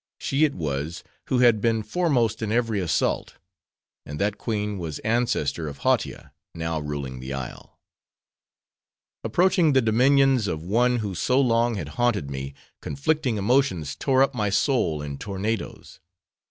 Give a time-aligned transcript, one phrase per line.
[0.17, 3.35] She it was, who had been foremost in every assault.
[4.03, 7.79] And that queen was ancestor of Hautia, now ruling the isle.
[9.23, 14.33] Approaching the dominions of one who so long had haunted me, conflicting emotions tore up
[14.33, 15.99] my soul in tornadoes.